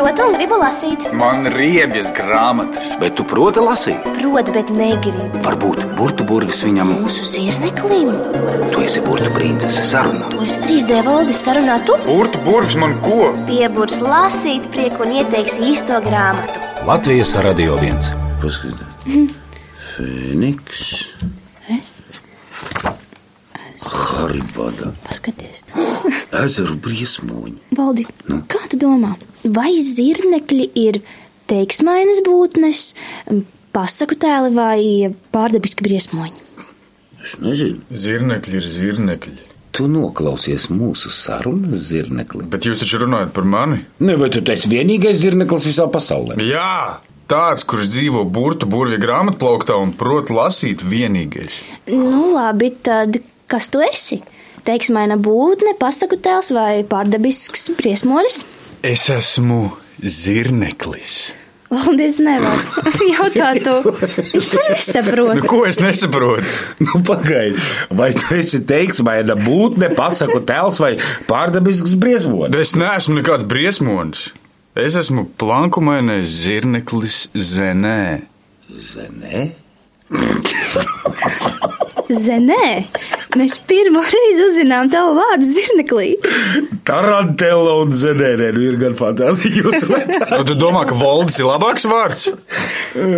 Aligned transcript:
protu 0.00 0.24
un 0.24 0.32
gribu 0.36 0.56
lasīt. 0.60 1.02
Man 1.16 1.44
riebjas 1.52 2.08
grāmatas. 2.16 2.94
Bet 3.00 3.16
tu 3.18 3.24
proti 3.28 3.60
lasīt? 3.64 4.06
Protu, 4.16 4.54
bet 4.54 4.70
negribu. 4.72 5.26
Varbūt 5.44 5.82
burbuļu 5.98 6.26
burvis 6.28 6.62
viņam. 6.64 6.94
Mūsu 7.02 7.26
zirneklim. 7.28 8.14
Tu 8.72 8.84
esi 8.86 9.02
princese 9.36 9.84
sarunā. 9.84 10.30
To 10.32 10.40
es 10.46 10.56
3D 10.64 11.02
valdis 11.04 11.42
sarunā 11.44 11.80
tu. 11.84 11.98
Burtu 12.06 12.40
burvis 12.46 12.78
man 12.80 12.96
ko? 13.04 13.32
Pieburs 13.50 14.00
lasīt 14.00 14.70
prieku 14.72 15.04
un 15.04 15.18
ieteiks 15.20 15.60
īsto 15.60 16.00
grāmatu. 16.06 16.64
Latvijas 16.88 17.36
radio 17.44 17.76
viens. 17.82 18.14
Paskatās. 18.40 19.36
Fēniks. 19.90 20.86
Haribada. 23.90 24.92
Paskaties, 25.06 25.62
Ezeru 26.30 26.76
briesmoņi. 26.78 27.56
Valdi, 27.74 28.06
nu? 28.30 28.42
kā 28.50 28.62
tu 28.70 28.78
domā, 28.78 29.16
vai 29.42 29.72
zirnekļi 29.82 30.68
ir 30.78 31.00
teiksmainas 31.50 32.22
būtnes, 32.26 32.82
pasaku 33.74 34.18
tēli 34.20 34.52
vai 34.54 34.80
pārdabiski 35.34 35.86
briesmoņi? 35.86 36.46
Es 37.20 37.36
nezinu. 37.42 37.82
Zirnekļi 37.90 38.60
ir 38.60 38.68
zirnekļi. 38.76 39.38
Tu 39.74 39.86
noklausies 39.90 40.66
mūsu 40.72 41.12
sarunas 41.14 41.90
zirnekli. 41.90 42.46
Bet 42.50 42.66
jūs 42.66 42.80
taču 42.80 43.02
runājat 43.04 43.34
par 43.34 43.46
mani? 43.46 43.84
Ne, 44.02 44.16
vai 44.18 44.30
tu 44.32 44.42
esi 44.50 44.70
vienīgais 44.70 45.20
zirneklis 45.20 45.68
visā 45.68 45.86
pasaulē? 45.90 46.38
Jā, 46.42 47.02
tāds, 47.30 47.66
kurš 47.68 47.90
dzīvo 47.92 48.24
burtu 48.26 48.70
burvju 48.70 48.98
grāmatplauktā 49.02 49.76
un 49.78 49.92
prot 49.98 50.32
lasīt 50.34 50.82
vienīgais. 50.86 51.60
Nu, 51.90 52.32
labi, 52.34 52.72
tad 52.82 53.20
kas 53.50 53.70
tu 53.70 53.82
esi? 53.84 54.22
Teiksmaina 54.66 55.16
būtne, 55.20 55.74
pasaku 55.80 56.18
tēls 56.20 56.50
vai 56.54 56.82
pārdabisks 56.88 57.70
briesmonis? 57.78 58.42
Es 58.84 59.06
esmu 59.12 59.70
zirneklis. 60.00 61.34
Valdis 61.70 62.16
nevar 62.18 62.58
jautāt 63.12 63.60
to. 63.62 63.76
Viņš 63.86 64.46
man 64.50 64.64
Nu, 64.66 64.74
nesaprot. 64.74 65.40
ko 65.46 65.60
es 65.68 65.78
nesaprotu? 65.78 66.48
Nu, 66.86 66.98
pagaidi, 67.06 67.62
vai 67.94 68.08
tu 68.16 68.34
esi 68.34 68.58
teiksmaina 68.66 69.36
būtne, 69.38 69.92
pasaku 69.94 70.40
tēls 70.48 70.80
vai 70.82 70.96
pārdabisks 71.30 71.94
briesmonis? 72.00 72.58
Es 72.58 72.74
neesmu 72.74 73.20
nekāds 73.20 73.46
briesmonis. 73.46 74.30
Es 74.74 74.96
esmu 74.98 75.28
plankumainais 75.38 76.26
zirneklis 76.42 77.28
Zenē. 77.34 78.22
Zenē? 78.70 79.48
Zenē, 82.10 82.86
mēs 83.38 83.54
pirmo 83.70 84.00
reizi 84.02 84.42
uzzinām 84.42 84.88
tavu 84.90 85.12
vārdu 85.14 85.46
zirneklī. 85.46 86.08
Tarantela 86.86 87.76
un 87.84 87.92
zenē, 87.94 88.32
nu 88.56 88.64
ir 88.66 88.78
gan 88.80 88.96
fantāzija 88.98 89.62
jūsu 89.62 89.90
vecā. 89.92 90.18
Nu, 90.40 90.44
tu 90.46 90.54
domā, 90.58 90.82
ka 90.88 90.96
Valdis 90.96 91.38
ir 91.38 91.46
labāks 91.46 91.84
vārds? 91.90 92.28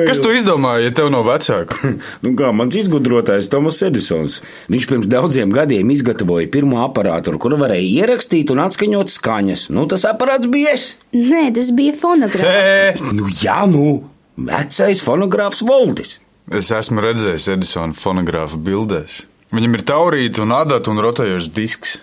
Kas 0.09 0.21
tu 0.21 0.33
izdomāji, 0.35 0.89
ja 0.89 0.95
tev 0.97 1.09
nav 1.15 1.25
vecāka? 1.29 1.93
Nu, 2.25 2.35
kā 2.39 2.51
mans 2.57 2.77
izgudrotājs 2.77 3.49
Tomas 3.53 3.81
Edisons. 3.87 4.41
Viņš 4.73 4.89
pirms 4.91 5.09
daudziem 5.11 5.53
gadiem 5.55 5.93
izgatavoja 5.95 6.51
pirmo 6.53 6.83
aparātu, 6.85 7.33
ar 7.33 7.41
kuru 7.43 7.61
varēja 7.63 8.05
ierakstīt 8.05 8.53
un 8.53 8.65
atskaņot 8.67 9.15
skaņas. 9.15 9.69
Nu, 9.73 9.87
tas 9.91 10.05
aparāts 10.09 10.51
bija 10.53 10.77
es. 10.77 10.91
Nē, 11.17 11.49
tas 11.57 11.73
bija 11.77 11.97
fonogrāfs. 12.03 13.07
Nu, 13.17 13.31
jā, 13.41 13.63
nu, 13.71 14.03
vecais 14.37 15.05
fonogrāfs 15.07 15.65
Voldis. 15.67 16.19
Es 16.53 16.69
esmu 16.69 17.01
redzējis 17.01 17.47
Edisona 17.55 17.97
fonogrāfu 17.97 18.59
bildēs. 18.61 19.23
Viņam 19.57 19.77
ir 19.79 19.85
taurīte 19.89 20.43
un 20.45 20.53
adata 20.53 20.93
un 20.93 21.01
rotējošs 21.01 21.49
disks. 21.57 21.95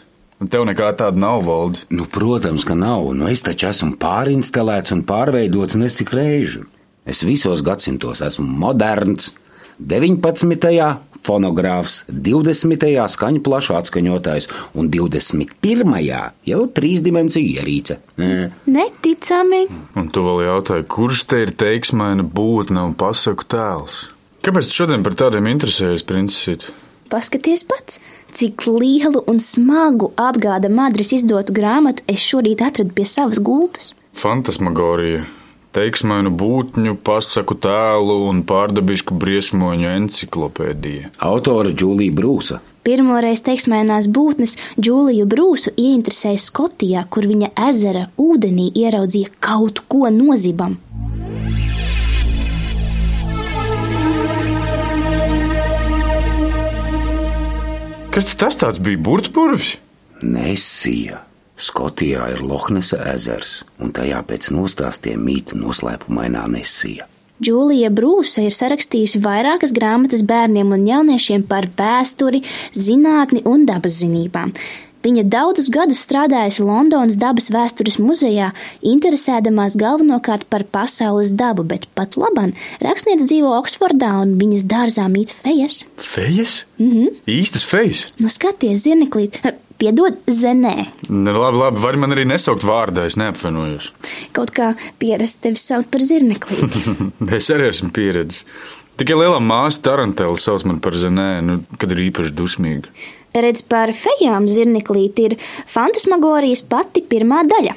Un 0.42 0.50
tev 0.50 0.64
nekā 0.66 0.88
tāda 0.98 1.20
nav, 1.20 1.44
Valdi. 1.46 1.84
Nu, 1.94 2.08
protams, 2.10 2.64
ka 2.66 2.74
nav. 2.78 3.12
Nu, 3.14 3.28
es 3.30 3.44
taču 3.46 3.68
esmu 3.70 3.98
pārinstalēts 4.02 4.96
un 4.96 5.04
pārveidots 5.06 5.78
nesik 5.78 6.16
reižu. 6.16 6.64
Es 7.06 7.22
visos 7.28 7.62
gadsimtos 7.66 8.24
esmu 8.26 8.48
moderns. 8.48 9.34
19. 9.80 10.90
fonogrāfs, 11.24 12.02
20. 12.10 12.90
skaņu 13.14 13.44
plašu 13.46 13.78
atskaņotājs 13.78 14.50
un 14.80 14.90
21. 14.92 15.96
jau 16.50 16.62
trīsdimensiju 16.80 17.60
ierīce. 17.60 18.00
Nē. 18.20 18.50
Neticami. 18.66 19.66
Un 20.00 20.10
tu 20.10 20.26
vēl 20.26 20.48
jautāji, 20.50 20.88
kurš 20.90 21.28
te 21.30 21.44
ir 21.46 21.54
teiksmaina 21.54 22.26
būtne 22.26 22.90
un 22.90 22.98
pasaku 22.98 23.48
tēls? 23.48 24.08
Kāpēc 24.40 24.70
tu 24.70 24.78
šodien 24.82 25.02
par 25.04 25.18
tādiem 25.20 25.50
interesējies, 25.52 26.06
princesīt? 26.08 26.70
Paskaties 27.12 27.66
pats, 27.68 27.98
cik 28.38 28.64
lielu 28.70 29.20
un 29.28 29.42
smagu 29.44 30.14
apgāda 30.16 30.70
Madras 30.72 31.12
izdotu 31.18 31.56
grāmatu 31.58 32.06
es 32.08 32.24
šorīt 32.24 32.64
atradu 32.64 32.96
pie 32.96 33.04
savas 33.10 33.42
gultas. 33.44 33.90
Fantasmagorija, 34.16 35.26
teiksmainu 35.76 36.32
būtņu, 36.40 36.96
pasaku 37.04 37.58
tēlu 37.66 38.16
un 38.30 38.44
pārdabisku 38.48 39.18
briesmoņu 39.20 39.92
enciklopēdija. 39.92 41.12
Autora 41.20 41.74
Džūlija 41.76 42.16
Brūsa. 42.16 42.62
Pirmoreiz 42.88 43.44
teiksmēnās 43.44 44.08
būtnes 44.08 44.56
Džūliju 44.80 45.28
Brūsu 45.30 45.76
ieinteresēja 45.76 46.40
Skotijā, 46.46 47.04
kur 47.12 47.28
viņa 47.28 47.52
ezera 47.68 48.08
ūdenī 48.16 48.72
ieraudzīja 48.86 49.36
kaut 49.44 49.84
ko 49.92 50.08
nozibam. 50.14 50.80
Kas 58.10 58.32
tas 58.34 58.56
tāds 58.58 58.80
bija? 58.82 58.98
Burtburvs? 59.06 59.76
Nesija. 60.26 61.20
Skotijā 61.60 62.26
ir 62.34 62.40
Lohnesa 62.42 62.98
ezers, 63.12 63.60
un 63.78 63.92
tajā 63.94 64.24
pēc 64.26 64.48
nostāstiem 64.56 65.22
mīta 65.22 65.58
noslēpumainā 65.60 66.48
Nesija. 66.50 67.06
Džūlija 67.38 67.92
Brūsa 67.94 68.48
ir 68.48 68.56
sarakstījusi 68.56 69.22
vairākas 69.22 69.76
grāmatas 69.78 70.24
bērniem 70.26 70.74
un 70.74 70.88
jauniešiem 70.90 71.46
par 71.52 71.70
vēsturi, 71.78 72.42
zinātni 72.74 73.44
un 73.46 73.68
dabas 73.70 74.02
zinībām. 74.02 74.56
Viņa 75.00 75.24
daudzus 75.32 75.70
gadus 75.72 76.02
strādājusi 76.04 76.66
Londonas 76.68 77.16
dabas 77.20 77.48
vēstures 77.54 77.96
muzejā, 78.04 78.50
interesēdamās 78.84 79.78
galvenokārt 79.80 80.44
par 80.52 80.66
pasaules 80.68 81.32
dabu, 81.40 81.64
bet 81.64 81.88
pat 81.96 82.18
labāk 82.20 82.58
rakstniece 82.84 83.30
dzīvo 83.30 83.54
Oksfordā 83.62 84.12
un 84.20 84.36
viņas 84.42 84.68
dārzā 84.68 85.08
mīt 85.12 85.32
fejas. 85.32 85.86
Fejas? 85.96 86.66
Mm 86.80 86.92
-hmm. 86.92 87.16
Īstas 87.28 87.64
fejas. 87.64 88.06
Nu, 88.20 88.28
skaties, 88.28 88.84
zirneklīt, 88.84 89.40
piedod 89.80 90.18
zenē. 90.28 90.88
Ne, 91.10 91.32
labi, 91.32 91.58
labi, 91.58 91.80
var 91.80 91.98
man 91.98 92.12
arī 92.12 92.26
nesaukt 92.28 92.64
vārdā, 92.68 93.06
es 93.06 93.16
neapvainojos. 93.16 93.92
Kaut 94.36 94.52
kā 94.52 94.74
pierasts 95.00 95.40
tevi 95.40 95.56
saukt 95.56 95.90
par 95.92 96.02
zirneklīt. 96.02 96.76
es 97.40 97.50
arī 97.50 97.70
esmu 97.70 97.92
pieredzējis. 97.96 98.44
Tikai 99.00 99.16
lielā 99.16 99.40
māsa 99.40 99.80
Tarantela 99.86 100.36
sauc 100.36 100.66
man 100.68 100.82
par 100.84 100.92
zenē, 101.00 101.42
nu, 101.42 101.62
kad 101.80 101.92
ir 101.92 102.10
īpaši 102.10 102.36
dusmīga. 102.36 102.92
Redz 103.44 103.64
par 103.72 103.94
fejām 103.96 104.48
zirneklīt 104.52 105.20
ir 105.24 105.38
fantasmagorijas 105.70 106.66
pati 106.68 107.04
pirmā 107.06 107.44
daļa. 107.48 107.76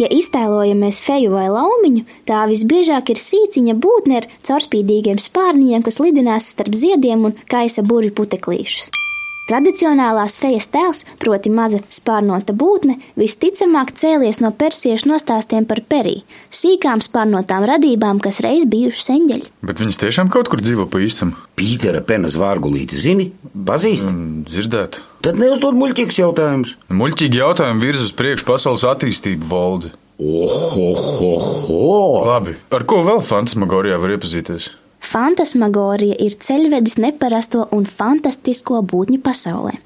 Ja 0.00 0.08
iztēlojamies 0.10 0.98
feju 1.04 1.34
vai 1.36 1.46
laumiņu, 1.52 2.06
tā 2.26 2.40
visbiežāk 2.50 3.12
ir 3.12 3.20
sīciņa 3.22 3.76
būtne 3.84 4.22
ar 4.22 4.26
caurspīdīgiem 4.48 5.20
spārniņiem, 5.20 5.84
kas 5.86 6.00
lidinās 6.02 6.50
starp 6.56 6.74
ziediem 6.74 7.28
un 7.28 7.38
kaisa 7.52 7.84
burvju 7.86 8.16
puteklīšus. 8.22 9.01
Tradicionālās 9.50 10.36
fejas 10.38 10.68
tēls, 10.70 11.00
proti 11.18 11.50
maza 11.50 11.80
spārnota 11.90 12.54
būtne, 12.54 12.94
visticamāk 13.18 13.90
cēlies 13.98 14.38
no 14.38 14.52
persiešu 14.54 15.10
nostāstiem 15.10 15.66
par 15.66 15.80
perī, 15.90 16.22
sīkām 16.54 17.02
spārnotām 17.02 17.66
radībām, 17.66 18.20
kas 18.22 18.38
reiz 18.46 18.62
bijušas 18.70 19.10
eņģeļi. 19.16 19.50
Bet 19.66 19.82
viņas 19.82 19.98
tiešām 20.04 20.30
kaut 20.30 20.46
kur 20.52 20.62
dzīvo 20.62 20.86
pa 20.86 21.02
īstam. 21.02 21.34
Pītera 21.58 22.04
Penas 22.06 22.38
vārgulīti 22.38 22.94
zini, 23.02 23.32
pazīst? 23.66 24.06
Dzirdēt. 24.46 25.00
Tad 25.26 25.34
neuzdod 25.42 25.74
muļķīgs 25.80 26.22
jautājums. 26.22 26.76
Muļķīgi 26.94 27.42
jautājumi 27.42 27.82
virz 27.82 28.06
uz 28.06 28.14
priekšu 28.14 28.46
pasaules 28.46 28.86
attīstību 28.86 29.50
valdi. 29.50 29.90
Ohohoho! 30.22 31.82
Labi, 32.28 32.54
ar 32.70 32.86
ko 32.86 33.02
vēl 33.02 33.18
fantasmagorijā 33.26 33.98
var 33.98 34.14
iepazīties? 34.14 34.70
Fantasmagorija 35.02 36.18
ir 36.22 36.36
ceļvedis 36.38 36.98
neparasto 37.02 37.66
un 37.74 37.88
fantastisko 37.88 38.82
būtņu 38.86 39.22
pasaulē. 39.24 39.80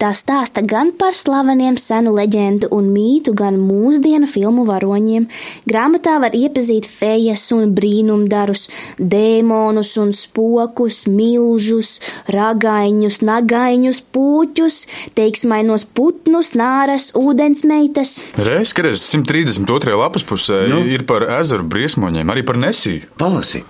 Tā 0.00 0.10
stāsta 0.16 0.62
gan 0.66 0.92
par 0.96 1.14
slaveniem 1.16 1.76
senu 1.80 2.14
leģendu 2.16 2.68
un 2.74 2.88
mītu, 2.94 3.34
gan 3.36 3.58
mūsdienu 3.60 4.28
filmu 4.30 4.66
varoņiem. 4.68 5.26
Grāmatā 5.68 6.16
var 6.22 6.36
iepazīt 6.36 6.88
fejas 6.88 7.46
un 7.54 7.74
brīnumdarus, 7.76 8.66
dēmonus 8.98 9.94
un 10.02 10.12
spokus, 10.16 11.04
milžus, 11.10 11.96
ragaiņus, 12.32 13.22
nagaiņus, 13.26 14.02
puķus, 14.14 14.82
teiksmainos 15.18 15.86
putnus, 15.96 16.54
nāras, 16.58 17.10
ūdensmeitas. 17.18 18.20
Reiz, 18.38 18.74
kad 18.76 18.90
es 18.92 19.04
132. 19.12 19.96
lapas 19.96 20.26
pusē 20.26 20.66
nu? 20.72 20.84
ir 20.86 21.06
par 21.08 21.28
ezeru 21.40 21.66
briesmoņiem, 21.68 22.32
arī 22.32 22.46
par 22.46 22.60
nesiju. 22.60 23.10
Palasi! 23.20 23.64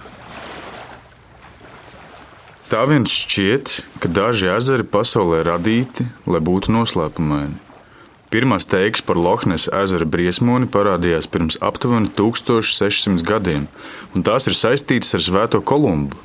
Tā 2.66 2.80
viens 2.90 3.12
šķiet, 3.12 3.70
ka 4.02 4.08
daži 4.10 4.48
ezeri 4.50 4.82
pasaulē 4.82 5.44
radīti, 5.46 6.08
lai 6.26 6.40
būtu 6.42 6.72
noslēpumaini. 6.74 7.60
Pirmās 8.26 8.66
teiks 8.66 9.04
par 9.06 9.20
Lohnes 9.22 9.68
ezera 9.70 10.06
briesmoni 10.10 10.66
parādījās 10.66 11.28
pirms 11.30 11.60
aptuveni 11.62 12.10
1600 12.18 13.22
gadiem, 13.28 13.68
un 14.18 14.24
tās 14.26 14.48
ir 14.50 14.56
saistītas 14.58 15.14
ar 15.14 15.22
Svēto 15.22 15.60
Kolumbu. 15.62 16.18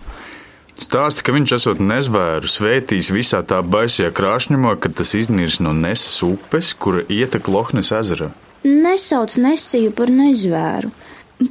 Stāsta, 0.81 1.21
ka 1.21 1.35
viņš 1.35 1.53
esot 1.59 1.83
nezvēru 1.83 2.49
svētījis 2.49 3.11
visā 3.13 3.43
tā 3.45 3.59
baisajā 3.61 4.09
krāšņumā, 4.17 4.73
kad 4.81 4.95
tas 4.97 5.13
iznīrs 5.19 5.59
no 5.61 5.75
Nesas 5.77 6.23
upes, 6.25 6.71
kura 6.73 7.03
ietek 7.05 7.51
Lohnes 7.53 7.93
ezerā. 7.93 8.31
Nesauc 8.65 9.37
nesiju 9.37 9.93
par 9.93 10.09
nezvēru. 10.09 10.89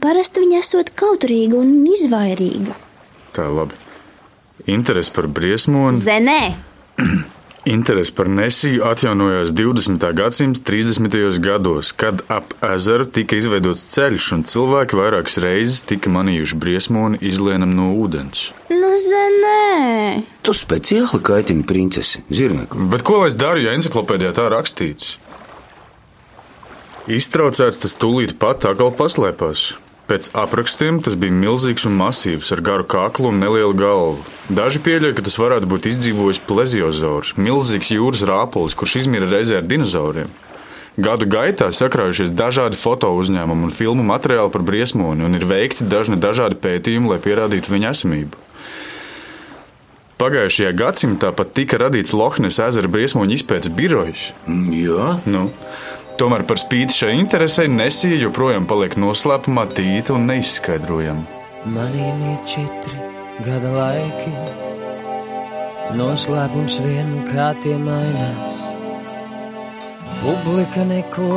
Parasti 0.02 0.42
viņa 0.42 0.58
esot 0.64 0.90
kauturīga 0.98 1.62
un 1.62 1.78
izvairīga. 1.94 2.74
Tā 3.38 3.46
labi. 3.54 3.78
Interesi 4.66 5.12
par 5.14 5.26
briesmoni. 5.26 5.96
Zenē! 5.96 6.40
Interesi 7.64 8.12
par 8.16 8.28
Nesiju 8.28 8.84
atjaunojās 8.88 9.50
20. 9.52 10.04
gadsimta 10.16 10.60
30. 10.64 11.38
gados, 11.44 11.92
kad 11.92 12.22
ap 12.28 12.54
ezeru 12.64 13.04
tika 13.04 13.36
izveidots 13.36 13.84
ceļš, 13.92 14.28
un 14.36 14.44
cilvēki 14.48 14.96
vairākas 14.96 15.36
reizes 15.44 15.82
tika 15.84 16.08
manījuši 16.12 16.56
briesmoni 16.56 17.20
izlienam 17.20 17.74
no 17.76 17.90
ūdens. 18.00 18.46
Nu, 18.72 18.94
zenē! 19.04 20.22
Tu 20.40 20.56
speciāli 20.56 21.20
kaitini 21.20 21.66
princesi, 21.68 22.24
zirnekli. 22.32 22.88
Bet 22.94 23.04
ko 23.04 23.20
lai 23.20 23.28
es 23.28 23.36
daru, 23.36 23.60
ja 23.60 23.76
encyklopēdijā 23.76 24.32
tā 24.40 24.48
rakstīts? 24.56 25.18
Iztraucēts 27.12 27.84
tas 27.84 27.96
tūlīt 28.00 28.38
pat 28.40 28.64
atkal 28.70 28.92
paslēpās. 28.96 29.74
Pēc 30.10 30.26
aprakstiem 30.34 30.96
tas 31.06 31.14
bija 31.14 31.30
milzīgs 31.30 31.84
un 31.86 31.94
masīvs, 31.94 32.48
ar 32.50 32.60
garu 32.66 32.82
kaklu 32.82 33.28
un 33.30 33.36
nelielu 33.38 33.76
galvu. 33.78 34.24
Daži 34.50 34.80
pieļauj, 34.82 35.12
ka 35.14 35.22
tas 35.22 35.36
varētu 35.38 35.68
būt 35.70 35.86
izdzīvojis 35.86 36.40
pleziozors, 36.48 37.36
milzīgs 37.38 37.92
jūras 37.94 38.24
rāpulis, 38.26 38.74
kurš 38.74 39.04
izmira 39.04 39.28
reizē 39.30 39.60
ar 39.60 39.68
dinozauriem. 39.70 40.32
Gadu 40.98 41.28
gaitā 41.30 41.70
sakrājušies 41.70 42.34
dažādi 42.34 42.80
foto 42.80 43.12
uzņēmumi 43.20 43.68
un 43.68 43.76
filmu 43.76 44.02
materiāli 44.08 44.50
par 44.50 44.66
briesmoni, 44.66 45.22
un 45.28 45.38
ir 45.38 45.46
veikti 45.46 45.86
dažni 45.86 46.18
dažādi 46.18 46.58
pētījumi, 46.58 47.14
lai 47.14 47.22
pierādītu 47.22 47.70
viņa 47.70 47.94
esamību. 47.94 48.42
Pagājušajā 50.20 50.74
gadsimtā 50.76 51.30
pat 51.32 51.54
tika 51.56 51.78
radīts 51.80 52.12
Lohnes 52.18 52.58
ezera 52.60 52.90
briesmoņu 52.90 53.38
izpētes 53.38 53.70
birojs. 53.78 54.32
Jā, 54.74 55.14
Nu, 55.30 55.46
tomēr 56.20 56.42
par 56.44 56.58
spīti 56.60 56.98
šai 57.00 57.14
interesei 57.16 57.70
Nesija 57.72 58.18
joprojām 58.20 58.66
paliek 58.68 58.96
noslēpumā 59.00 59.64
tīta 59.72 60.12
un 60.16 60.26
neizskaidrojama. 60.28 61.24
Manīm 61.72 62.20
ir 62.28 62.38
četri 62.48 62.98
gada 63.46 63.70
laiki, 63.72 64.32
noslēpums 65.96 66.76
vien 66.84 67.14
kā 67.30 67.50
tie 67.64 67.76
mainās. 67.80 68.58
Publika 70.20 70.84
neko 70.84 71.30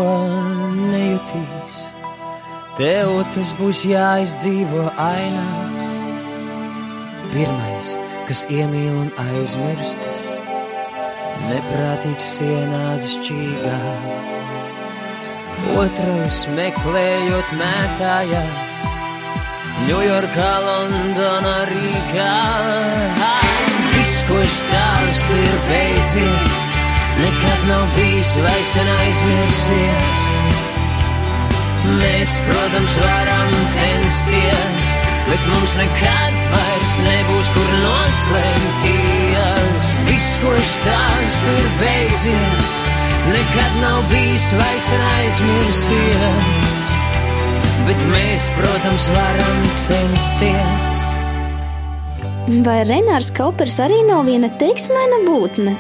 nejutīs, 0.76 1.80
tev 2.80 3.14
tas 3.38 3.56
būs 3.60 3.86
jāizdzīvo 3.88 4.90
ainās. 5.00 5.80
Pirmais, 7.32 7.96
kas 8.28 8.44
iemīl 8.52 9.00
un 9.06 9.16
aizmirstas, 9.30 10.28
neprātīgs 11.48 12.36
sienās 12.36 13.08
šķīgā. 13.16 14.33
Otrais 15.72 16.44
meklējot 16.52 17.52
mētājās, 17.58 18.72
Ņujorkā, 19.88 20.50
Londonā, 20.64 21.56
Rīgā. 21.70 22.34
Viss, 23.94 24.20
ko 24.28 24.38
es 24.44 24.58
stāstu, 24.60 25.40
ir 25.40 25.56
beidzies, 25.70 26.60
nekad 27.24 27.66
nav 27.72 27.88
bijis 27.96 28.36
vai 28.44 28.60
sen 28.70 28.92
aizmirsies. 28.98 30.22
Mēs, 31.98 32.38
protams, 32.48 32.96
varam 33.04 33.58
censties, 33.74 34.94
bet 35.32 35.50
mums 35.52 35.76
nekad 35.80 36.40
vairs 36.54 36.96
nebūs 37.10 37.52
kur 37.58 37.74
noslēgties. 37.82 39.92
Viss, 40.08 40.40
ko 40.44 40.56
es 40.60 40.78
stāstu, 40.78 41.58
ir 41.60 41.70
beidzies, 41.82 42.83
nekad 43.32 43.82
nav 43.82 44.04
bijis 44.12 44.52
vai 44.60 44.76
sen 44.90 45.10
aizmirsies 45.16 46.72
bet 47.88 48.04
mēs, 48.12 48.48
protams, 48.58 49.08
varam 49.14 49.64
censties. 49.84 51.02
Vai 52.66 52.82
Renārs 52.88 53.32
Kaupers 53.36 53.80
arī 53.84 54.02
nav 54.08 54.26
viena 54.28 54.50
teiksmēna 54.60 55.22
būtne? 55.28 55.76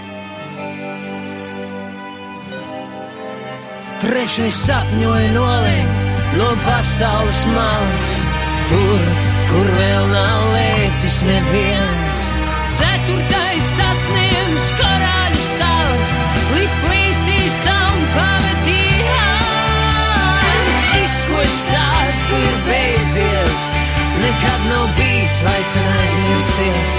Trešais 4.03 4.59
sapņoja 4.65 5.31
noliekt 5.35 6.07
no 6.39 6.49
pasaules 6.65 7.43
malas, 7.53 8.15
tur, 8.71 9.09
kur 9.51 9.73
vēl 9.79 10.11
nav 10.11 10.47
lēcis 10.57 11.21
neviens. 11.27 12.29
Ceturtais 12.73 13.75
sasniegs 13.77 14.32
stāstu, 22.23 22.35
ir 22.39 22.57
beidzies, 22.67 23.63
nekad 24.21 24.61
nav 24.69 24.87
bijis 24.97 25.41
vai 25.43 25.63
sen 25.63 25.87
aizmirsies. 25.99 26.95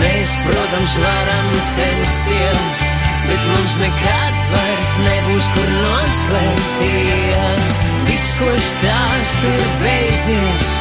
Mēs, 0.00 0.34
protams, 0.44 0.96
varam 0.98 1.50
censties, 1.74 2.84
bet 3.28 3.42
mums 3.52 3.76
nekad 3.80 4.34
vairs 4.52 4.94
nebūs 5.06 5.50
kur 5.54 5.72
noslēpties. 5.80 7.74
Viss, 8.08 8.38
ko 8.38 8.52
stāstu, 8.60 9.48
ir 9.48 9.74
beidzies, 9.82 10.78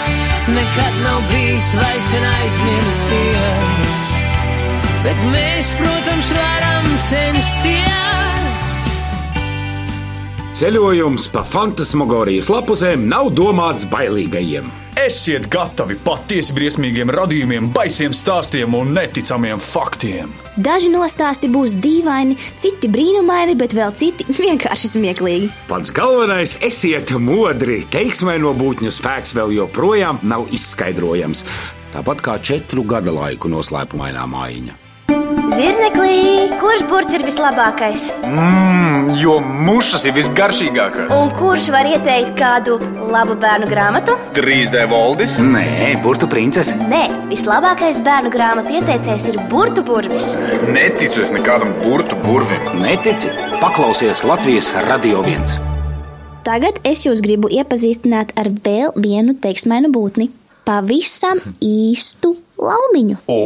nekad 0.51 1.01
nav 1.04 1.22
bijis 1.31 1.74
vai 1.80 1.98
sen 2.10 2.24
aizmirsies. 2.36 4.07
Bet 5.04 5.28
mēs, 5.31 5.75
protams, 5.80 6.31
varam 6.36 6.95
censties. 7.10 8.02
Ceļojums 10.53 11.31
pa 11.33 11.41
fantasmagorijas 11.50 12.45
lapusēm 12.53 13.07
nav 13.09 13.31
domāts 13.33 13.88
bailīgajiem. 13.89 14.67
Esiet 15.01 15.47
gatavi 15.50 15.95
patiesi 16.05 16.53
briesmīgiem 16.53 17.09
radījumiem, 17.15 17.71
baisiem 17.73 18.13
stāstiem 18.13 18.75
un 18.77 18.91
neticamiem 18.94 19.57
faktiem. 19.57 20.29
Daži 20.53 20.91
nostāsti 20.94 21.50
būs 21.50 21.73
dīvaini, 21.81 22.38
citi 22.61 22.91
brīnumaini, 22.94 23.57
bet 23.57 23.73
vēl 23.73 23.95
citi 23.97 24.27
vienkārši 24.45 24.94
smieklīgi. 24.94 25.50
Pats 25.71 25.89
galvenais- 25.95 26.59
esiet 26.69 27.15
modri. 27.17 27.81
Teiksmēno 27.89 28.54
būtņu 28.54 28.94
spēks 28.94 29.33
vēl 29.33 29.57
joprojām 29.57 30.21
nav 30.21 30.45
izskaidrojams. 30.54 31.47
Tāpat 31.97 32.21
kā 32.21 32.37
četru 32.37 32.85
gada 32.85 33.13
laiku 33.13 33.49
noslēpumainā 33.49 34.30
mājiņa. 34.30 34.93
Zirneklī, 35.53 36.49
kurš 36.57 36.81
burts 36.89 37.13
ir 37.13 37.23
vislabākais? 37.25 38.07
Mmm, 38.25 39.11
jo 39.19 39.35
mušas 39.43 40.05
ir 40.09 40.15
visgaršīgākās. 40.15 41.11
Un 41.13 41.29
kurš 41.37 41.67
var 41.75 41.89
ieteikt 41.89 42.33
kādu 42.39 42.79
labu 43.13 43.35
bērnu 43.41 43.67
grāmatu? 43.69 44.15
3D 44.33 44.85
valdis. 44.89 45.35
Nē, 45.43 45.93
burtu 46.05 46.29
princese. 46.31 46.77
Nē, 46.89 47.03
vislabākais 47.29 48.01
bērnu 48.05 48.31
grāmatu 48.33 48.73
ieteicējs 48.79 49.27
ir 49.33 49.41
burtu 49.51 49.83
burvis. 49.85 50.31
Neticu 50.73 51.21
es 51.25 51.33
nekādam 51.35 51.75
burtu 51.83 52.17
burvim. 52.25 52.63
Netici? 52.81 53.29
Paklausies 53.61 54.25
Latvijas 54.27 54.73
radio 54.87 55.21
viens. 55.27 55.59
Tagad 56.43 56.81
es 56.83 57.05
jūs 57.05 57.21
gribu 57.23 57.51
iepazīstināt 57.53 58.33
ar 58.41 58.49
vēl 58.65 58.89
vienu 58.99 59.37
teiksmēnu 59.43 59.93
būtni. 59.93 60.31
Pavisam 60.67 61.39
īstu 61.63 62.33
laumiņu. 62.63 63.15
O, 63.31 63.37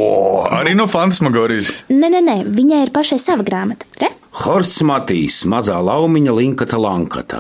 arī 0.60 0.74
no 0.78 0.86
fantasmagorijas. 0.90 1.72
Nē, 1.92 2.08
nē, 2.14 2.22
nē, 2.24 2.38
viņai 2.54 2.82
ir 2.86 2.92
pašai 2.96 3.20
sava 3.22 3.44
grāmata. 3.48 3.86
Re? 4.02 4.10
Horsts 4.44 4.82
Matīs, 4.86 5.36
mazā 5.50 5.78
laumiņa 5.82 6.32
Linkata 6.38 6.78
Lankata. 6.82 7.40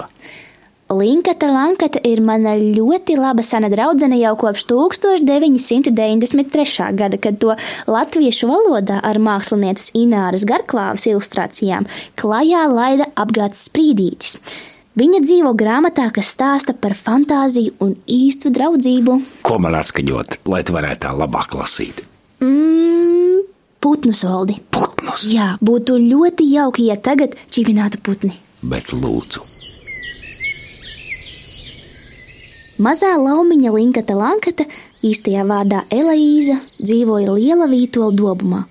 Linkata 0.87 1.49
Lankata 1.51 1.99
ir 2.07 2.21
mana 2.23 2.55
ļoti 2.55 3.19
laba 3.19 3.43
sena 3.43 3.67
draudzene 3.67 4.15
jau 4.21 4.31
kopš 4.39 4.63
1993. 4.69 6.95
gada, 6.95 7.19
kad 7.19 7.35
to 7.43 7.51
latviešu 7.91 8.47
valodā 8.47 9.03
ar 9.03 9.19
mākslinieces 9.19 9.91
Ināras 9.99 10.47
Garklāvas 10.47 11.03
ilustrācijām 11.11 11.83
klajā 12.15 12.63
laida 12.71 13.11
apgāds 13.19 13.67
sprīdītis. 13.67 14.39
Viņa 14.97 15.19
dzīvo 15.21 15.51
grāmatā, 15.57 16.07
kas 16.13 16.31
stāsta 16.33 16.73
par 16.73 16.95
fantāziju 16.97 17.75
un 17.85 17.91
īstu 18.09 18.49
draudzību. 18.53 19.17
Ko 19.45 19.59
man 19.61 19.75
atskaņot, 19.77 20.39
lai 20.49 20.63
tu 20.65 20.73
varētu 20.73 21.03
tā 21.05 21.11
labāk 21.13 21.53
lasīt? 21.59 22.01
Mmm, 22.41 23.43
putnu 23.83 24.13
soldi. 24.17 24.57
Putnus, 24.73 25.27
Jā, 25.29 25.51
būtu 25.61 25.99
ļoti 26.01 26.47
jauki, 26.49 26.87
ja 26.89 26.97
tagad 26.97 27.37
čivinātu 27.53 28.01
putni. 28.01 28.33
bet 28.63 28.89
lūdzu. 28.93 29.43
Mazā 32.81 33.13
laumiņa 33.17 33.71
Linkata 33.73 34.13
Lankata, 34.17 34.65
īstajā 35.05 35.45
vārdā 35.49 35.83
Elīza, 35.93 36.59
dzīvoja 36.81 37.33
liela 37.37 37.65
vītola 37.69 38.13
dobumā 38.13 38.63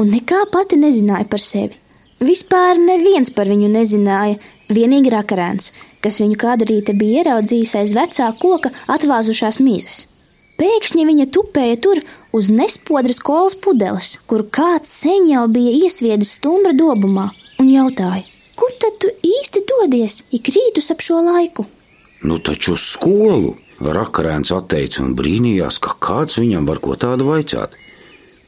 un 0.00 0.08
nekā 0.12 0.46
pati 0.52 0.78
nezināja 0.80 1.28
par 1.28 1.40
sevi. 1.44 1.76
Vispār 2.22 2.78
neviens 2.80 3.28
par 3.34 3.48
viņu 3.50 3.68
nezināja, 3.72 4.38
vienīgi 4.76 5.12
rakarēns, 5.12 5.72
kas 6.04 6.20
viņu 6.22 6.38
kādu 6.40 6.68
rītu 6.70 6.94
bija 6.98 7.22
ieraudzījis 7.22 7.76
aiz 7.80 7.92
vecā 7.96 8.30
koka 8.40 8.72
atvāzušās 8.90 9.60
mīzes. 9.62 10.06
Pēkšņi 10.60 11.06
viņa 11.08 11.26
tupēja 11.34 11.78
tur 11.82 12.02
uz 12.36 12.50
nespodras 12.52 13.18
kolas 13.24 13.56
pudeles, 13.58 14.18
kur 14.30 14.44
kāds 14.46 14.92
sen 15.02 15.26
jau 15.30 15.46
bija 15.50 15.72
iesviedis 15.86 16.36
stumbra 16.38 16.74
dobumā, 16.76 17.30
un 17.58 17.70
jautāja, 17.72 18.22
kur 18.58 18.74
tad 18.82 19.00
tu 19.02 19.10
īsti 19.26 19.64
dodies 19.70 20.22
ik 20.30 20.52
rītus 20.54 20.92
ap 20.94 21.02
šo 21.02 21.22
laiku? 21.24 21.66
Nu, 22.22 22.38
taču 22.38 22.76
uz 22.76 22.84
skolu 22.92 23.56
rakarēns 23.82 24.52
atteica 24.54 25.02
un 25.02 25.16
brīnījās, 25.18 25.80
ka 25.82 25.96
kāds 25.98 26.38
viņam 26.38 26.68
var 26.68 26.78
ko 26.84 26.94
tādu 26.94 27.26
vaicāt. 27.32 27.74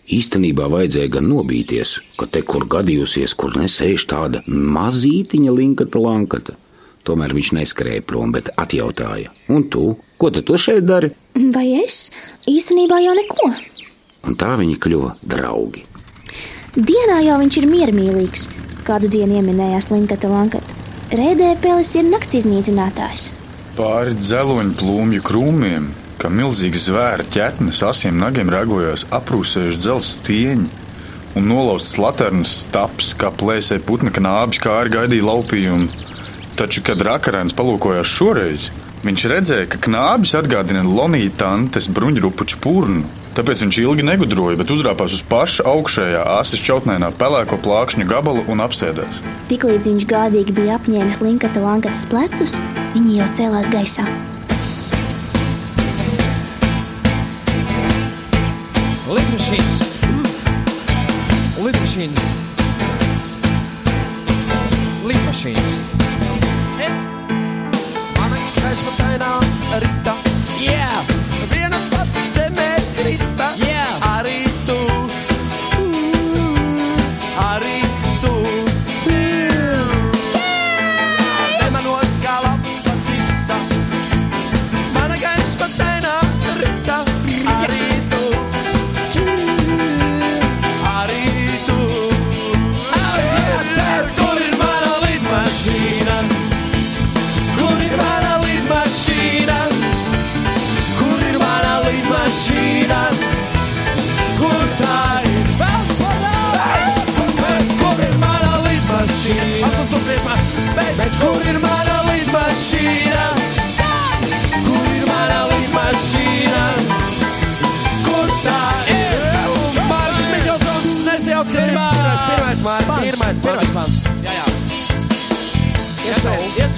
Īstenībā 0.04 0.66
vajadzēja 0.68 1.14
gan 1.16 1.30
nobīties, 1.30 1.94
ka 2.20 2.26
te 2.28 2.42
kur 2.44 2.66
gadījusies, 2.68 3.32
kur 3.40 3.56
nesēž 3.56 4.04
tāda 4.10 4.42
mazītiņa 4.48 5.54
linkata 5.56 6.02
lankata. 6.02 6.58
Tomēr 7.04 7.32
viņš 7.36 7.50
neskrēja 7.56 8.04
prom, 8.04 8.32
bet 8.32 8.50
atjautāja: 8.60 9.32
Un 9.48 9.64
tu, 9.68 9.94
ko 10.20 10.30
tu 10.32 10.58
šeit 10.60 10.84
dari? 10.84 11.10
Vai 11.56 11.66
es? 11.80 12.10
Īstenībā 12.48 13.00
jau 13.04 13.16
neko. 13.16 13.48
Un 14.28 14.36
tā 14.40 14.54
viņi 14.60 14.76
kļuva 14.80 15.16
draugi. 15.24 15.84
Dienā 16.76 17.20
jau 17.24 17.40
viņš 17.40 17.58
ir 17.60 17.66
miermīlīgs, 17.70 18.48
kādu 18.84 19.08
dienu 19.08 19.38
ieminējās 19.40 19.92
Linkata 19.92 20.28
Lankata. 20.32 20.80
Rēdēpelis 21.14 21.92
ir 22.00 22.08
nakts 22.08 22.40
iznīcinātājs. 22.40 23.28
Pāri 23.76 24.16
dzeloņu 24.18 24.76
plūmju 24.80 25.24
krūmiem, 25.24 25.90
kā 26.24 26.30
milzīga 26.32 26.80
zvēra 26.80 27.24
ķetnes, 27.28 27.82
asiem 27.84 28.16
nagiem 28.16 28.48
ragojās 28.52 29.04
aprūsējuši 29.12 29.80
dzelzs 29.82 30.14
stieņi 30.20 30.70
un 31.36 31.48
nolauzts 31.50 31.98
laternas 32.00 32.54
staps, 32.62 33.12
kā 33.18 33.28
plēsē 33.34 33.80
putna 33.84 34.12
knābis, 34.14 34.62
kā 34.62 34.78
arī 34.80 34.94
gaidīja 34.94 35.26
laupījumu. 35.28 35.90
Taču, 36.56 36.84
kad 36.86 37.02
rakarēns 37.02 37.56
palūkojās 37.58 38.08
šoreiz, 38.08 38.70
viņš 39.04 39.26
redzēja, 39.34 39.68
ka 39.74 39.82
knābis 39.84 40.36
atgādina 40.38 40.84
Lonija 40.86 41.34
tantes 41.42 41.90
bruņurupuču 41.92 42.60
purnu. 42.64 43.04
Tāpēc 43.34 43.64
viņš 43.64 43.80
ilgi 43.82 44.06
negudroja, 44.06 44.56
bet 44.60 44.70
uzrāpās 44.70 45.16
uz 45.16 45.24
paša 45.26 45.66
augšējā 45.66 46.20
asas 46.36 46.62
čautnēnā 46.62 47.10
pelēko 47.18 47.58
plākšņu 47.66 48.06
gabalu 48.06 48.46
un 48.46 48.62
apsēdās. 48.62 49.18
Tiklīdz 49.50 49.90
viņš 49.90 50.06
gādīgi 50.14 50.54
bija 50.54 50.78
apņēmis 50.78 51.18
Linkata 51.26 51.66
Lankatas 51.66 52.06
plecus, 52.06 52.56
viņi 52.94 53.18
jau 53.18 53.28
cēlās 53.40 53.74
gaisā. 53.74 54.06
machines. 59.34 59.82
Hmm. 60.00 60.22
Leaf 61.64 61.80
machines. 61.80 62.32
Leaf 65.04 65.24
machines. 65.24 65.78
Hey. 66.78 66.92
Martijn 68.84 69.22
aan, 69.22 69.42
Rita. 69.78 70.23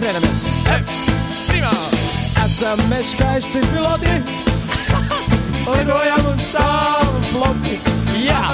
Ieskrien, 0.06 0.22
ieskrienamies! 0.22 1.00
Primā! 1.48 1.70
Esam 2.44 2.78
mēs 2.92 3.08
skaisti 3.10 3.58
piloti! 3.72 4.12
Lidojam 5.72 6.28
uz 6.30 6.44
savu 6.52 7.22
floti! 7.32 7.74
Jā! 8.22 8.52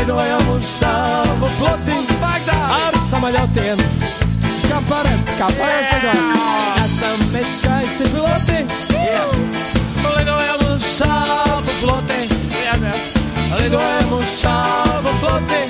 Lidojam 0.00 0.50
uz 0.50 0.66
savu 0.66 1.52
floti! 1.60 1.94
Ar 2.58 2.98
samaļotiem! 3.06 3.86
Kā 4.66 4.82
parasti, 4.90 5.38
kā 5.38 5.54
parasti 5.60 6.02
lidojam! 6.02 6.44
Esam 6.82 7.26
mēs 7.36 7.56
skaisti 7.60 8.10
piloti! 8.10 8.62
Jā! 8.98 9.24
Lidojam 10.18 10.70
uz 10.72 10.92
savu 10.96 11.80
floti! 11.84 12.24
Jā, 12.64 12.78
jā! 12.82 12.96
Lidojam 13.60 14.18
uz 14.18 14.40
savu 14.42 15.20
floti! 15.22 15.69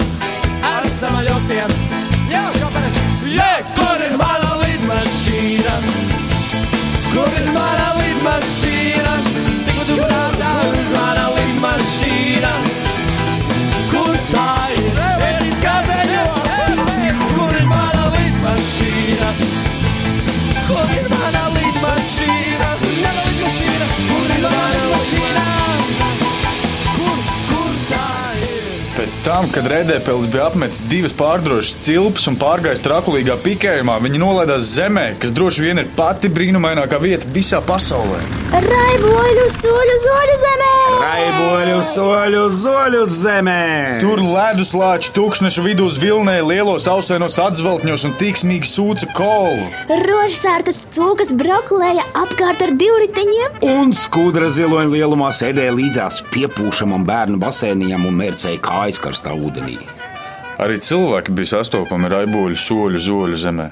Pēc 29.10 29.24
tam, 29.26 29.46
kad 29.50 29.64
Rēdēpils 29.66 30.28
bija 30.30 30.44
apmetis 30.46 30.84
divas 30.86 31.10
pārdrošas 31.18 31.80
cilpas 31.82 32.28
un 32.30 32.36
pārgājis 32.38 32.84
trakulīgā 32.84 33.34
pikējumā, 33.42 33.96
viņi 34.04 34.20
nolaidās 34.22 34.68
zemē, 34.76 35.08
kas 35.18 35.34
droši 35.34 35.64
vien 35.66 35.82
ir 35.82 35.90
pati 35.96 36.30
brīnumainākā 36.30 37.02
vieta 37.02 37.34
visā 37.34 37.58
pasaulē. 37.58 38.22
Raiboļu 38.54 39.48
soļu 39.56 39.98
zoļu 40.06 40.38
zemē! 40.46 40.69
Raiboļu 41.20 41.80
soļu 41.84 42.42
zoļu 42.56 43.00
zemē! 43.12 43.64
Tur 44.00 44.22
ledus 44.24 44.70
lāči 44.72 45.10
tūkstneša 45.12 45.64
vidū 45.66 45.88
vilnēja 46.00 46.46
lielos 46.48 46.86
ausainos 46.88 47.36
atzveltņos 47.42 48.06
un 48.08 48.14
tīksmīgi 48.16 48.70
sūca 48.70 49.08
kolu. 49.18 49.66
Rožsārtas 50.00 50.80
cūkas 50.94 51.34
brauklēja 51.36 52.06
apkārt 52.22 52.64
ar 52.64 52.72
divriteņiem, 52.80 53.60
Un 53.68 53.92
skudra 53.92 54.48
ziloņa 54.48 54.94
lielumā 54.94 55.28
sēdēja 55.36 55.76
līdzās 55.76 56.22
piepūšamam 56.32 57.04
bērnu 57.08 57.42
basēnijam 57.42 58.08
un 58.08 58.16
mērcēja 58.22 58.62
kājas 58.64 59.02
karstā 59.04 59.36
ūdenī. 59.36 59.76
Arī 60.60 60.80
cilvēki 60.80 61.36
bija 61.36 61.58
sastopami 61.58 62.08
raiboļu 62.16 62.56
soļu 62.64 63.04
zoļu 63.10 63.44
zemē. 63.44 63.68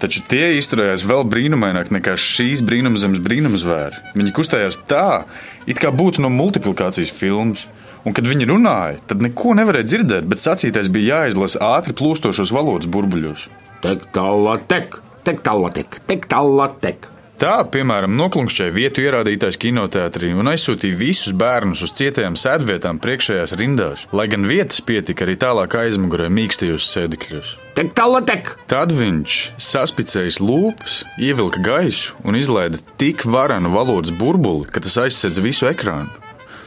Taču 0.00 0.22
tie 0.30 0.54
izturējās 0.56 1.04
vēl 1.04 1.26
brīnumaināk 1.28 1.90
nekā 1.92 2.14
šīs 2.16 2.62
brīnumzemes 2.64 3.20
brīnumzvēri. 3.20 4.00
Viņi 4.16 4.32
kustējās 4.36 4.80
tā, 4.88 5.26
it 5.68 5.80
kā 5.82 5.92
būtu 5.92 6.24
no 6.24 6.30
multiplikācijas 6.32 7.12
filmas. 7.12 7.66
Un, 8.00 8.14
kad 8.16 8.24
viņi 8.24 8.46
runāja, 8.48 8.96
tad 9.10 9.20
neko 9.20 9.52
nevarēja 9.58 9.90
dzirdēt, 9.90 10.24
bet 10.24 10.40
sacītais 10.40 10.88
bija 10.88 11.18
jāizlasa 11.18 11.60
ātri 11.76 11.92
plūstošos 11.98 12.48
valodas 12.56 12.88
burbuļos. 12.88 13.44
Tek 13.84 14.06
tālā 14.16 14.56
tek, 14.72 14.96
tek 15.28 15.44
tālā 15.44 15.68
tek, 15.76 16.00
tek 16.08 16.24
tālā 16.32 16.70
tek. 16.80 17.09
Tā, 17.40 17.62
piemēram, 17.72 18.12
noklunkšķēja 18.20 18.72
vietu 18.74 19.00
ierādītājs 19.00 19.56
kinoteātrī 19.62 20.34
un 20.36 20.50
aizsūtīja 20.50 20.96
visus 21.00 21.32
bērnus 21.40 21.80
uz 21.86 21.94
cietajām 21.96 22.34
sēdvietām 22.36 22.98
priekšējās 23.00 23.54
rindās, 23.56 24.02
lai 24.12 24.26
gan 24.28 24.44
vietas 24.44 24.82
pietika 24.84 25.24
arī 25.24 25.38
tālāk 25.40 25.72
aizmugurē 25.80 26.26
mīkstajos 26.36 26.90
sēdekļos. 26.92 27.54
Tek 27.78 27.94
tālā 27.96 28.20
tek! 28.28 28.50
Tad 28.68 28.92
viņš 28.92 29.36
saspicējis 29.56 30.36
lūpas, 30.44 30.98
ievilka 31.16 31.62
gaisu 31.64 32.12
un 32.28 32.36
izlaida 32.36 32.82
tik 33.00 33.24
varenu 33.24 33.72
valodas 33.72 34.12
burbuli, 34.12 34.68
ka 34.68 34.84
tas 34.84 34.98
aizsedz 35.06 35.40
visu 35.40 35.70
ekrānu. 35.70 36.12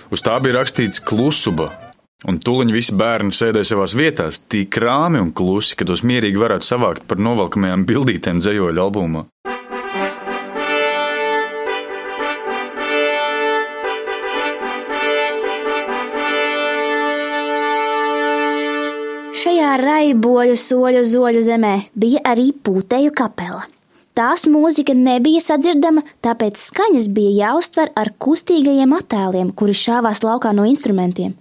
Uz 0.10 0.26
tā 0.26 0.40
bija 0.42 0.58
rakstīts 0.58 1.04
klusuba. 1.06 1.70
Un 2.26 2.42
tūlīt 2.42 2.74
visi 2.74 2.98
bērni 2.98 3.36
sēdēja 3.36 3.76
savās 3.76 3.94
vietās, 4.00 4.42
tik 4.50 4.82
rāmi 4.82 5.22
un 5.22 5.30
klusi, 5.38 5.78
ka 5.78 5.86
tos 5.86 6.02
mierīgi 6.02 6.42
varētu 6.42 6.66
savākt 6.66 7.06
par 7.06 7.22
novelkamajām 7.22 7.86
bildītēm 7.86 8.42
dzējoļu 8.42 8.86
albumā. 8.88 9.28
Raiboļu 19.82 20.58
soļu 20.60 21.04
zoļu 21.08 21.44
zemē 21.46 21.76
bija 21.96 22.24
arī 22.34 22.52
pūtēju 22.66 23.14
kapela. 23.16 23.64
Tās 24.14 24.44
mūzika 24.46 24.94
nebija 24.94 25.42
sadzirdama, 25.42 26.04
tāpēc 26.22 26.60
skaņas 26.62 27.08
bija 27.16 27.48
jāuztver 27.48 27.90
ar 27.98 28.12
kustīgajiem 28.22 28.94
attēliem, 28.94 29.50
kuri 29.58 29.74
šāvās 29.74 30.22
laukā 30.22 30.52
no 30.54 30.68
instrumentiem. 30.70 31.34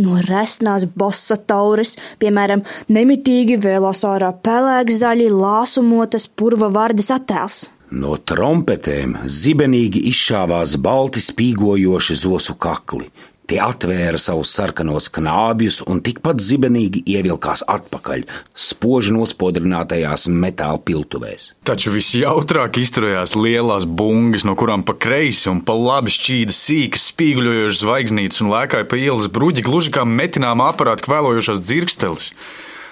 No 0.00 0.20
resnās 0.24 0.86
bossa 0.86 1.36
taures, 1.36 1.96
piemēram, 2.22 2.62
nemitīgi 2.88 3.58
vēlās 3.60 4.04
ārā 4.08 4.30
pelēkzaļi, 4.46 5.26
lāsumotas 5.34 6.28
purva 6.30 6.70
vardes 6.72 7.10
attēls. 7.12 7.66
No 7.90 8.14
trompetēm 8.14 9.16
zibenīgi 9.26 10.04
izšāvās 10.12 10.76
balti 10.78 11.18
spīgojoši 11.24 12.16
zosu 12.22 12.54
kakli. 12.54 13.10
Tie 13.50 13.58
atvēra 13.58 14.14
savus 14.14 14.52
sarkanos 14.54 15.08
knābjus 15.10 15.80
un 15.90 15.98
tikpat 16.06 16.38
zibenīgi 16.38 17.00
ievilkās 17.16 17.64
atpakaļ, 17.66 18.22
spoži 18.54 19.10
nospodrinātajās 19.16 20.28
metāla 20.30 20.78
piltuvēs. 20.86 21.48
Taču 21.66 21.90
visjautrāk 21.96 22.78
izturējās 22.78 23.34
lielās 23.34 23.88
bungas, 23.90 24.46
no 24.46 24.54
kurām 24.54 24.86
pa 24.86 24.94
kreisi 24.94 25.50
un 25.50 25.64
pa 25.66 25.74
labi 25.74 26.14
šķīda 26.14 26.54
sīkas, 26.54 27.10
spīguļojošas 27.10 27.82
zvaigznītes 27.82 28.44
un 28.44 28.54
lēkāja 28.54 28.86
pa 28.86 29.02
ielas 29.02 29.26
bruģi, 29.34 29.66
gluži 29.66 29.96
kā 29.98 30.06
metinām 30.06 30.62
aparātu 30.62 31.08
kvēlojošās 31.08 31.66
dzirkstelis. 31.66 32.30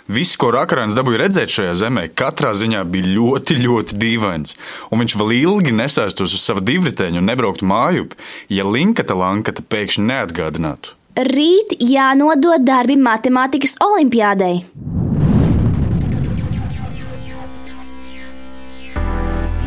Viss, 0.08 0.38
ko 0.40 0.48
Rakarēns 0.54 0.96
dabūja 0.96 1.18
redzēt 1.20 1.52
šajā 1.52 1.74
zemē, 1.82 2.06
katrā 2.16 2.54
ziņā 2.56 2.80
bija 2.88 3.10
ļoti, 3.12 3.58
ļoti 3.60 3.96
dīvains. 4.00 4.54
Un 4.88 5.02
viņš 5.02 5.14
vēl 5.20 5.34
ilgi 5.36 5.74
nesēstos 5.76 6.32
uz 6.32 6.40
sava 6.40 6.62
divriteņa 6.64 7.20
un 7.20 7.28
nebrauktu 7.28 7.68
mājup, 7.68 8.14
ja 8.48 8.64
Linkata 8.64 9.12
Lankata 9.12 9.60
pēkšņi 9.60 10.06
neatgādinātu. 10.08 10.94
Rīt 11.28 11.74
jānodod 11.82 12.64
darbi 12.64 12.96
matemātikas 12.96 13.76
olimpiādei. 13.84 14.62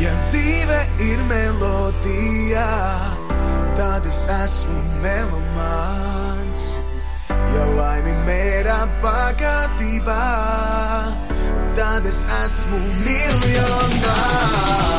Ja 0.02 0.16
dzīve 0.18 0.80
ir 1.06 1.22
melodija, 1.30 2.66
tad 3.78 4.10
es 4.10 4.24
esmu 4.40 4.82
melomāns. 5.06 6.21
Ja 7.52 7.64
laimi 7.76 8.12
mērā 8.26 8.78
bagātībā, 9.02 10.20
tad 11.76 12.06
es 12.08 12.20
esmu 12.42 12.78
miljonārs. 13.04 14.90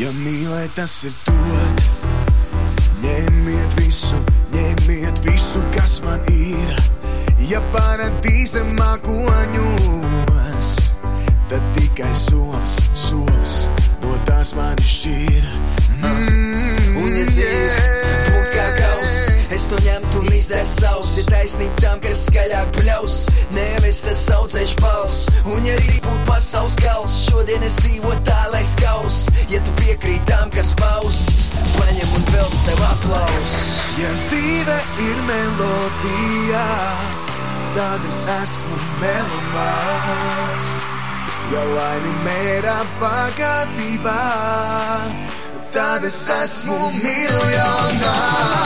Ja 0.00 0.10
mīlēt, 0.16 0.70
tas 0.78 0.94
ir 1.08 1.12
dot, 1.26 1.30
ņemiet 1.40 1.99
visu, 3.90 4.18
ņemiet 4.54 5.18
visu, 5.24 5.60
kas 5.74 5.96
man 6.04 6.22
ir. 6.30 6.78
Ja 7.50 7.58
paradīze 7.74 8.62
mākoņos, 8.78 10.68
tad 11.50 11.66
tikai 11.74 12.12
solis, 12.14 12.76
solis 12.94 13.56
no 14.04 14.14
tās 14.30 14.54
mani 14.54 14.90
šķīra. 14.94 15.56
Mm, 15.98 17.00
Un 17.00 17.18
kā 17.18 17.26
kaus, 17.26 17.89
es 19.60 19.66
to 19.68 19.76
ņemtu 19.84 20.20
un 20.22 20.28
izdzert 20.32 20.70
savus. 20.72 21.10
Ir 21.20 21.26
taisnība 21.28 21.76
tam, 21.82 21.98
kas 22.00 22.16
skaļāk 22.28 22.68
bļaus, 22.78 23.16
nevis 23.52 23.98
tas 24.06 24.20
saucēš 24.28 24.70
balss. 24.80 25.28
Un 25.52 25.60
ja 25.68 25.74
rīt 25.76 26.00
būtu 26.06 26.24
pasaules 26.28 26.76
gals, 26.80 27.14
šodien 27.26 27.62
es 27.66 27.76
dzīvotu 27.82 28.22
tā, 28.28 28.42
lai 28.54 28.64
skaus. 28.64 29.16
Ja 29.52 29.58
tu 29.66 29.70
piekrīt 29.82 30.22
tam, 30.30 30.46
kas 30.54 30.70
paus, 30.80 31.18
paņem 31.74 32.08
un 32.16 32.22
vēl 32.30 32.50
sev 32.60 32.80
aplaus. 32.88 33.54
Ja 34.00 34.10
dzīve 34.22 34.76
ir 35.08 35.18
melodija, 35.28 36.68
tad 37.76 38.00
es 38.08 38.20
esmu 38.38 38.76
melomāns. 39.02 40.62
Ja 41.50 41.62
laimi 41.66 42.12
mērā 42.24 42.78
bagātībā, 43.02 44.22
tad 45.74 46.00
es 46.06 46.20
esmu 46.38 46.80
miljonārs. 47.02 48.60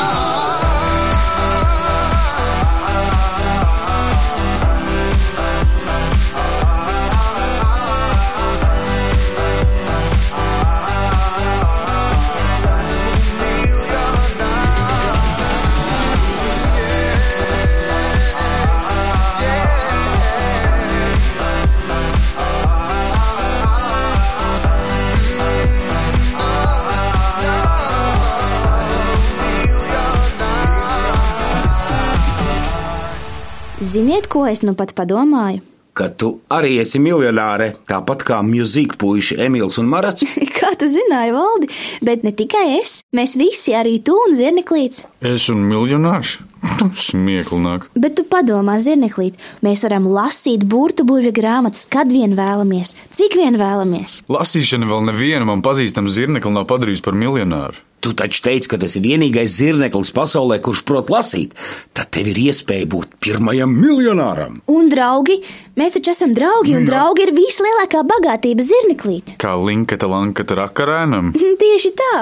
Ziniet, 33.85 34.31
ko 34.33 34.47
es 34.49 34.63
nu 34.65 34.73
pat 34.73 34.95
padomāju? 34.97 35.61
Ka 35.95 36.07
tu 36.09 36.31
arī 36.51 36.79
esi 36.81 36.99
miljonāre, 37.03 37.75
tāpat 37.91 38.23
kā 38.27 38.39
mūzika 38.43 38.97
puiši 38.99 39.37
Emīls 39.45 39.77
un 39.83 39.91
Marats. 39.93 40.25
Kā 40.57 40.73
tu 40.81 40.89
zināji, 40.91 41.35
Valdi? 41.37 41.69
Bet 42.07 42.25
ne 42.25 42.33
tikai 42.35 42.65
es, 42.79 42.97
mēs 43.15 43.37
visi, 43.37 43.77
arī 43.77 43.99
tu 44.03 44.17
un 44.25 44.33
Zirneklīts. 44.39 45.05
Es 45.21 45.51
un 45.53 45.63
miljonārs? 45.69 46.39
Smieklnāk. 47.11 47.91
Bet 47.93 48.17
tu 48.17 48.25
padomā, 48.25 48.79
Zirneklīt, 48.81 49.37
mēs 49.67 49.85
varam 49.85 50.09
lasīt 50.09 50.65
burtu 50.65 51.05
burvju 51.05 51.35
grāmatas, 51.37 51.85
kad 51.85 52.09
vien 52.09 52.39
vēlamies, 52.39 52.97
cik 53.13 53.37
vien 53.37 53.61
vēlamies. 53.61 54.23
Lasīšana 54.33 54.89
vēl 54.89 55.11
nevienu 55.13 55.53
man 55.53 55.63
pazīstamu 55.67 56.09
zirnekli 56.09 56.57
nav 56.57 56.65
padarījusi 56.73 57.05
par 57.05 57.21
miljonāru. 57.21 57.85
Tu 58.05 58.13
taču 58.13 58.43
teici, 58.45 58.69
ka 58.69 58.77
tas 58.77 58.99
ir 58.99 59.05
vienīgais 59.07 59.55
zirneklis 59.57 60.11
pasaulē, 60.13 60.59
kurš 60.61 60.83
prot 60.85 61.09
lasīt. 61.09 61.55
Tad 61.97 62.11
tev 62.13 62.29
ir 62.35 62.41
iespēja 62.51 62.85
būt 62.93 63.15
pirmajam 63.25 63.73
miljonāram. 63.73 64.59
Un 64.69 64.91
draugi, 64.93 65.39
mēs 65.81 65.97
taču 65.97 66.13
esam 66.13 66.35
draugi, 66.37 66.75
un 66.77 66.85
draugi 66.85 67.25
ir 67.25 67.33
vislielākā 67.33 68.03
bagātība 68.11 68.67
Zirneklīt. 68.67 69.39
Kā 69.41 69.55
linkata 69.57 70.11
lankata 70.11 70.59
rakarēnam. 70.61 71.33
Tieši 71.65 71.95
tā. 71.97 72.13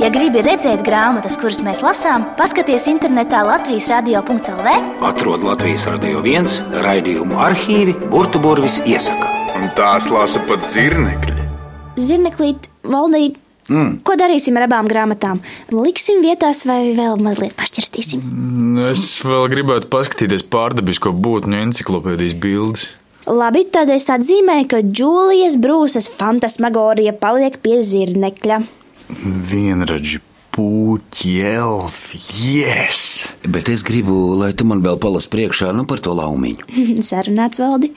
Ja 0.00 0.08
gribi 0.14 0.40
redzēt 0.42 0.80
grāmatas, 0.86 1.36
kuras 1.36 1.60
mēs 1.60 1.84
lasām, 1.84 2.24
paskaties 2.40 2.88
internetā 2.90 3.44
Latvijas 3.44 3.90
radio.cl. 3.92 4.72
Atrod 5.04 5.44
Latvijas 5.44 5.84
radio 5.92 6.24
viens 6.24 6.56
raidījumu 6.86 7.36
arhīvi, 7.50 7.98
burbuļsaktas 8.08 8.80
iesaka. 8.88 9.28
Un 9.60 9.68
tās 9.76 10.08
lasa 10.08 10.40
pat 10.48 10.64
zirnekļi. 10.64 11.48
Zirneklīt, 12.00 12.70
Valdī, 12.88 13.34
mm. 13.68 14.00
ko 14.06 14.16
darīsim 14.18 14.56
ar 14.58 14.66
abām 14.68 14.88
grāmatām? 14.90 15.42
Liksim 15.74 16.22
vietās 16.24 16.64
vai 16.68 16.94
vēl 16.96 17.20
mazliet 17.22 17.54
pašķirstīsim? 17.58 18.24
Es 18.88 19.04
vēl 19.26 19.46
gribētu 19.52 19.90
paskatīties 19.92 20.46
pārdabisko 20.52 21.14
būtņu 21.14 21.60
enciklopēdijas 21.66 22.36
bildes. 22.42 22.88
Labi, 23.28 23.62
tad 23.70 23.92
es 23.94 24.08
atzīmēju, 24.10 24.66
ka 24.72 24.82
Džūlijas 24.82 25.54
brūces 25.62 26.10
fantasmagorija 26.18 27.14
paliek 27.20 27.60
pie 27.62 27.78
zirnekļa. 27.86 28.58
Vienradži 29.52 30.18
puķi, 30.52 31.36
elfi, 31.54 32.18
yes! 32.50 33.30
Bet 33.48 33.70
es 33.72 33.84
gribu, 33.86 34.34
lai 34.40 34.50
tu 34.58 34.66
man 34.68 34.82
vēl 34.84 34.98
palas 35.00 35.28
priekšā 35.30 35.70
nu 35.76 35.86
par 35.88 36.02
to 36.04 36.12
laumiņu. 36.18 36.68
Sarunāts 37.08 37.62
valdi. 37.62 37.92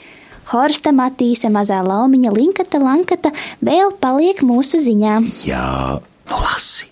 Horsta 0.52 0.94
Matīsa 0.96 1.52
mazā 1.54 1.82
laumiņa 1.86 2.34
linkata 2.36 2.82
lankata 2.82 3.32
vēl 3.66 3.94
paliek 4.02 4.44
mūsu 4.46 4.82
ziņā. 4.84 5.22
Jā, 5.48 6.02
nu 6.30 6.44
lasi. 6.44 6.92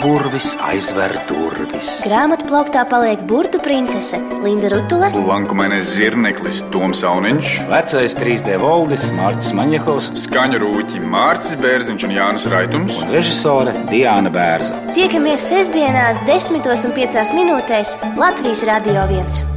Burvis 0.00 0.54
aizver 0.62 1.12
durvis. 1.28 1.88
Grāmatā 2.06 2.46
plauktā 2.48 2.84
paliek 2.88 3.20
burtu 3.28 3.58
princese 3.62 4.20
Linda 4.44 4.70
Rutula. 4.72 5.10
Lankumainais 5.12 5.92
zirneklis 5.96 6.62
Toms 6.72 7.02
Auniņš, 7.04 7.56
Vecais 7.68 8.16
3D 8.16 8.56
valdis 8.62 9.10
Mārcis 9.18 9.52
Maņehovs 9.58 10.12
skaņu 10.24 10.62
rūķi 10.62 11.04
Mārcis 11.04 11.58
Bērziņš 11.60 12.08
un 12.08 12.16
Jānis 12.16 12.48
Raitums. 12.54 12.96
un 13.02 13.12
režisore 13.12 13.74
Diāna 13.90 14.32
Bērza. 14.32 14.80
Tiekamies 14.94 15.50
sestdienās, 15.52 16.22
10 16.24 16.60
un 16.86 16.98
5 17.02 17.34
minūtēs 17.36 17.96
Latvijas 18.16 18.64
Radio 18.70 19.08
1. 19.10 19.49